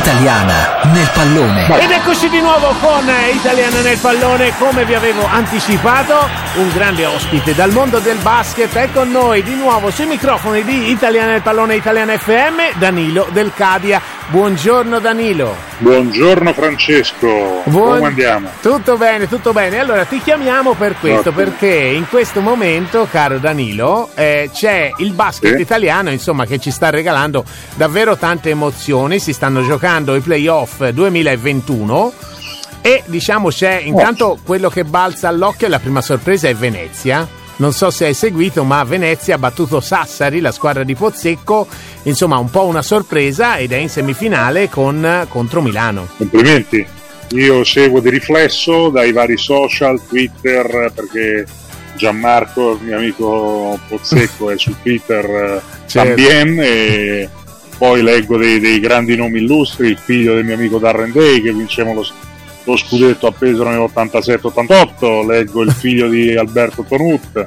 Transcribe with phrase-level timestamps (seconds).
[0.00, 1.78] Italiana nel pallone.
[1.78, 7.54] Ed eccoci di nuovo con Italiana nel pallone, come vi avevo anticipato, un grande ospite
[7.54, 11.76] dal mondo del basket è con noi di nuovo sui microfoni di Italiana nel pallone
[11.76, 14.00] Italiana FM, Danilo del Cadia.
[14.30, 15.56] Buongiorno Danilo.
[15.78, 18.48] Buongiorno Francesco, Buon- come andiamo?
[18.62, 19.78] Tutto bene, tutto bene.
[19.80, 21.34] Allora ti chiamiamo per questo, Ottimo.
[21.34, 25.60] perché in questo momento, caro Danilo, eh, c'è il basket Sì.
[25.62, 27.44] italiano, insomma, che ci sta regalando
[27.74, 29.18] davvero tante emozioni.
[29.18, 32.12] Si stanno giocando i playoff 2021.
[32.82, 37.26] E diciamo c'è intanto quello che balza all'occhio, la prima sorpresa è Venezia.
[37.60, 41.66] Non so se hai seguito, ma Venezia ha battuto Sassari, la squadra di Pozzecco.
[42.04, 46.08] Insomma, un po' una sorpresa ed è in semifinale con, contro Milano.
[46.16, 46.86] Complimenti.
[47.32, 51.46] Io seguo di riflesso dai vari social, Twitter, perché
[51.96, 56.08] Gianmarco, il mio amico Pozzecco, è su Twitter eh, Certo.
[56.08, 57.28] tambien e
[57.76, 61.52] poi leggo dei, dei grandi nomi illustri, il figlio del mio amico Darren Day che
[61.52, 62.06] vinceva lo,
[62.64, 67.44] lo scudetto appeso nell'87-88, leggo il figlio di Alberto Tonut,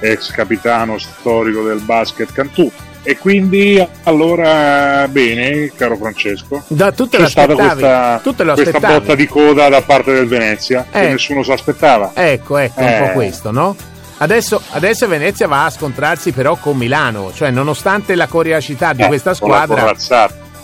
[0.00, 2.70] ex capitano storico del basket Cantù.
[3.02, 6.64] E quindi allora bene, caro Francesco.
[6.66, 11.00] Da, tu C'è stata questa, questa botta di coda da parte del Venezia Eh.
[11.02, 12.10] che nessuno si aspettava.
[12.14, 13.12] Ecco, ecco, un po' Eh.
[13.12, 13.76] questo, no?
[14.18, 19.06] Adesso, adesso Venezia va a scontrarsi però con Milano, cioè nonostante la coriacità di Eh,
[19.06, 19.94] questa squadra.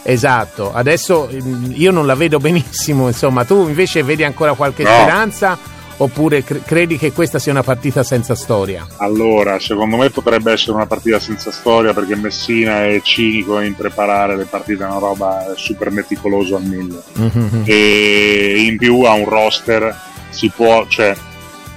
[0.02, 4.90] Esatto, adesso mm, io non la vedo benissimo, insomma, tu invece vedi ancora qualche No.
[4.90, 5.58] speranza
[5.98, 8.84] oppure cre- credi che questa sia una partita senza storia?
[8.96, 14.36] Allora, secondo me potrebbe essere una partita senza storia perché Messina è cinico in preparare
[14.36, 17.00] le partite, è una roba super meticolosa al mille.
[17.12, 17.62] Mhm.
[17.66, 19.94] E in più ha un roster,
[20.30, 21.14] si può, cioè,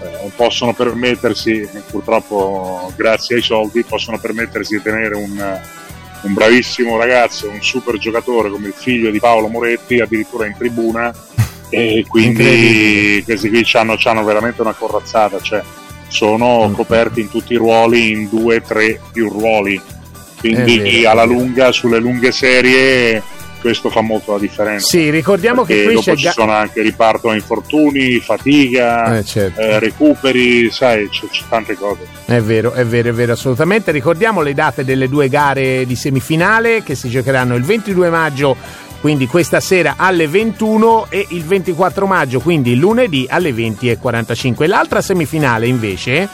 [0.01, 5.59] eh, possono permettersi, purtroppo grazie ai soldi, possono permettersi di tenere un,
[6.21, 11.13] un bravissimo ragazzo, un super giocatore come il figlio di Paolo Moretti, addirittura in tribuna.
[11.67, 15.61] E quindi questi qui hanno veramente una corazzata, cioè
[16.07, 16.73] sono Mm.
[16.73, 19.81] coperti in tutti i ruoli, in due, tre più ruoli.
[20.39, 23.21] Quindi alla lunga, sulle lunghe serie,
[23.65, 24.85] questo fa molto la differenza.
[24.85, 29.59] Sì, ricordiamo che qui dopo ci Ga- sono anche riparto infortuni, fatica, Eh, certo.
[29.59, 32.01] eh, recuperi, sai, c'è, c'è tante cose.
[32.25, 33.91] È vero, è vero, è vero, assolutamente.
[33.91, 38.55] Ricordiamo le date delle due gare di semifinale che si giocheranno il 22 maggio,
[39.01, 44.67] quindi questa sera alle 21 e il 24 maggio, quindi lunedì alle 20.45.
[44.67, 46.29] L'altra semifinale invece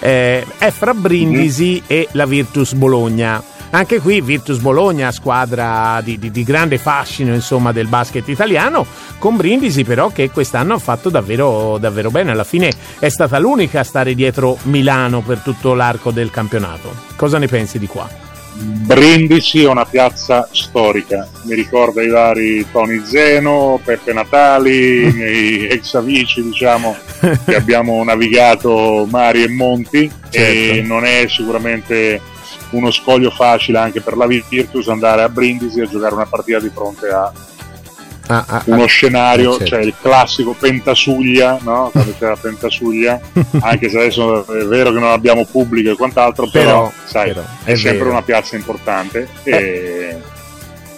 [0.00, 3.42] eh, è fra Brindisi e la Virtus Bologna.
[3.74, 8.86] Anche qui Virtus Bologna, squadra di, di- di grande fascino insomma, del basket italiano,
[9.18, 12.30] con Brindisi però che quest'anno ha fatto davvero, davvero bene.
[12.30, 16.94] Alla fine è stata l'unica a stare dietro Milano per tutto l'arco del campionato.
[17.16, 18.08] Cosa ne pensi di qua?
[18.56, 25.66] Brindisi è una piazza storica, mi ricorda i vari Tony Zeno, Peppe Natali, i miei
[25.66, 26.96] ex amici, diciamo,
[27.44, 30.86] che abbiamo navigato mari e monti e Certo.
[30.86, 32.20] non è sicuramente
[32.74, 36.70] uno scoglio facile anche per la Virtus andare a Brindisi a giocare una partita di
[36.72, 37.32] fronte a
[38.26, 38.86] Ah, ah, uno ah.
[38.86, 39.66] scenario, Eh, certo.
[39.66, 41.90] cioè il classico Pentasuglia, no?
[41.92, 43.20] Quando c'era Pentasuglia,
[43.60, 47.44] anche se adesso è vero che non abbiamo pubblico e quant'altro, però, Però, sai, però,
[47.64, 50.03] è, è sempre una piazza importante e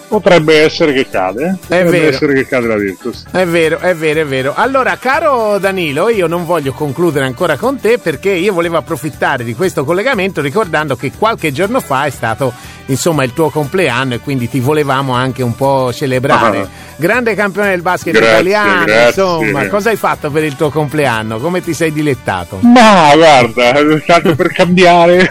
[0.08, 1.56] potrebbe essere che cade, eh?
[1.60, 2.08] potrebbe vero.
[2.08, 3.24] essere che cade la Virtus.
[3.30, 4.54] È vero, è vero, è vero.
[4.54, 9.54] Allora, caro Danilo, io non voglio concludere ancora con te perché io volevo approfittare di
[9.54, 12.52] questo collegamento ricordando che qualche giorno fa è stato
[12.86, 16.58] insomma il tuo compleanno e quindi ti volevamo anche un po' celebrare.
[16.60, 16.68] Ah.
[16.96, 19.22] Grande campione del basket Grazie, italiano, grazie.
[19.22, 21.38] insomma, cosa hai fatto per il tuo compleanno?
[21.38, 22.58] Come ti sei dilettato?
[22.62, 23.72] Ma guarda,
[24.06, 25.28] tanto per cambiare,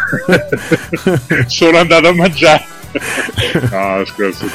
[1.48, 2.74] sono andato a mangiare.
[3.72, 4.46] No, scherzo,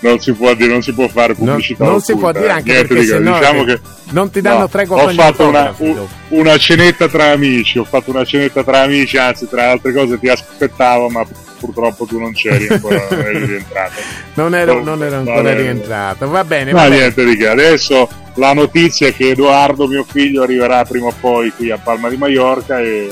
[0.00, 1.84] non si può dire, non si può fare Non, pubblicità.
[1.84, 2.50] non si può dire eh.
[2.50, 5.08] anche Niente perché di se che, no diciamo che non ti danno No, tregua ho
[5.08, 9.70] fatto una, u- una cenetta tra amici, ho fatto una cenetta tra amici, anzi tra
[9.70, 11.24] altre cose ti aspettavo, ma
[11.58, 13.92] purtroppo tu non c'eri ancora, non eri rientrato.
[14.34, 15.60] Non ero, non ero ancora bene.
[15.62, 16.28] rientrato.
[16.28, 16.96] Va bene, Ma va bene.
[17.00, 21.50] niente di che, adesso la notizia è che Edoardo, mio figlio, arriverà prima o poi
[21.56, 23.08] qui a Palma di Mallorca e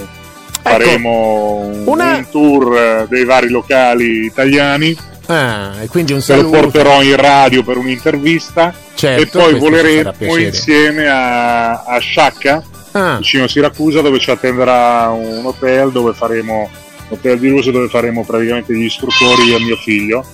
[0.63, 4.97] faremo un, Ecco, una- un tour dei vari locali italiani.
[5.27, 6.61] Ah, e quindi un Se lo saluto.
[6.61, 12.63] porterò in radio per un'intervista Certo, e poi voleremo insieme a, a Sciacca
[12.93, 16.69] Ah, vicino a Siracusa dove ci attenderà un hotel dove faremo
[17.11, 20.25] hotel di lusso dove faremo praticamente gli istruttori e mio figlio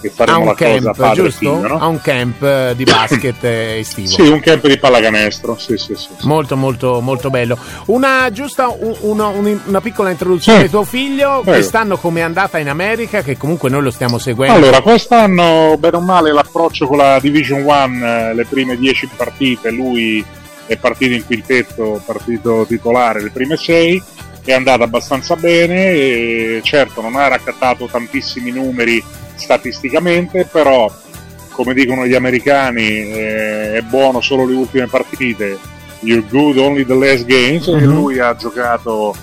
[0.00, 1.38] che faremo la camp, cosa padre giusto?
[1.38, 1.78] figlio, no?
[1.78, 4.08] A un camp eh, di basket eh, estivo.
[4.08, 6.08] Sì, un camp di pallacanestro, sì, sì, sì.
[6.18, 6.26] sì.
[6.26, 7.58] Molto molto molto bello.
[7.86, 10.64] Una giusta un- una, un- una piccola introduzione Sì.
[10.64, 11.58] di tuo figlio, Prego.
[11.58, 14.56] quest'anno come è andata in America, che comunque noi lo stiamo seguendo.
[14.56, 20.24] Allora, quest'anno, bene o male, l'approccio con la Division 1, le prime 10 partite, lui
[20.66, 24.02] è partito in quintetto, partito titolare le prime 6,
[24.44, 29.02] è andata abbastanza bene, certo non ha raccattato tantissimi numeri
[29.40, 30.90] statisticamente, però
[31.50, 35.58] come dicono gli americani eh, è buono solo le ultime partite,
[36.00, 37.92] you're good only the last games, e Mhm.
[37.92, 39.14] lui ha giocato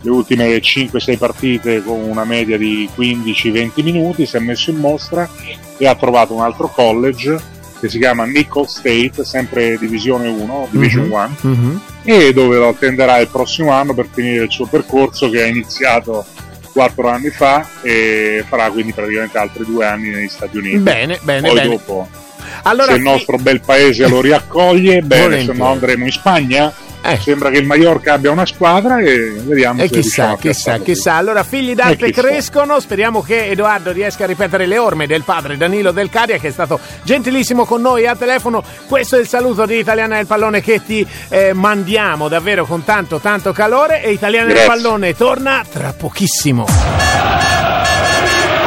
[0.00, 5.28] le ultime 5-6 partite con una media di 15-20 minuti, si è messo in mostra
[5.76, 11.04] e ha trovato un altro college che si chiama Nickel State, sempre Divisione 1, Division
[11.04, 11.10] Mhm.
[11.12, 11.80] 1, Mhm.
[12.04, 16.24] e dove lo attenderà il prossimo anno per finire il suo percorso che ha iniziato
[16.74, 20.78] 4 anni fa e farà quindi praticamente altri due anni negli Stati Uniti.
[20.78, 21.68] Bene, bene, Poi bene.
[21.68, 22.08] dopo,
[22.64, 26.72] Allora, se il nostro bel paese lo riaccoglie, bene, se no andremo in Spagna.
[27.06, 27.18] Eh.
[27.20, 31.14] Sembra che il Mallorca abbia una squadra e vediamo E se riusciamo chissà, chissà, chissà.
[31.16, 32.26] Allora, figli d'arte E chissà.
[32.26, 32.80] crescono.
[32.80, 36.50] Speriamo che Edoardo riesca a ripetere le orme del padre Danilo Del Caria, che è
[36.50, 38.62] stato gentilissimo con noi a telefono.
[38.88, 43.18] Questo è il saluto di Italiana del Pallone che ti eh, mandiamo davvero con tanto,
[43.18, 44.02] tanto calore.
[44.02, 44.70] E Italiana del Grazie.
[44.82, 46.66] Pallone torna tra pochissimo.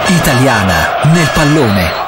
[0.10, 2.07] Italiana nel pallone.